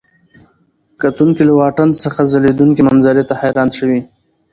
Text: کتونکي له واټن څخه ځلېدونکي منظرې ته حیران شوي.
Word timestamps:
کتونکي 1.01 1.41
له 1.45 1.53
واټن 1.59 1.89
څخه 2.03 2.29
ځلېدونکي 2.31 2.81
منظرې 2.89 3.23
ته 3.29 3.33
حیران 3.41 3.69
شوي. 3.77 4.01